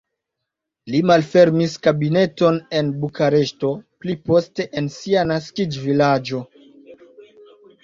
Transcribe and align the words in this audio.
Li 0.93 1.01
malfermis 1.09 1.75
kabineton 1.87 2.57
en 2.79 2.89
Bukareŝto, 3.03 3.71
pli 4.05 4.17
poste 4.31 4.67
en 4.83 4.91
sia 4.97 5.29
naskiĝvilaĝo. 5.35 6.45